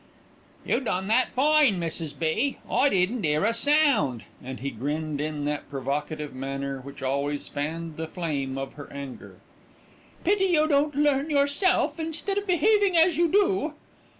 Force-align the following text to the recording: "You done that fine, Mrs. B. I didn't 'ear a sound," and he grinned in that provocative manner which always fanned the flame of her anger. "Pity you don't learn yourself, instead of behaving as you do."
"You 0.65 0.79
done 0.79 1.07
that 1.09 1.29
fine, 1.33 1.79
Mrs. 1.79 2.17
B. 2.17 2.57
I 2.67 2.89
didn't 2.89 3.23
'ear 3.23 3.43
a 3.43 3.53
sound," 3.53 4.23
and 4.43 4.59
he 4.59 4.71
grinned 4.71 5.21
in 5.21 5.45
that 5.45 5.69
provocative 5.69 6.33
manner 6.33 6.81
which 6.81 7.03
always 7.03 7.47
fanned 7.47 7.97
the 7.97 8.07
flame 8.07 8.57
of 8.57 8.73
her 8.73 8.91
anger. 8.91 9.35
"Pity 10.23 10.45
you 10.45 10.67
don't 10.67 10.95
learn 10.95 11.29
yourself, 11.29 11.99
instead 11.99 12.39
of 12.39 12.47
behaving 12.47 12.97
as 12.97 13.19
you 13.19 13.27
do." 13.27 13.75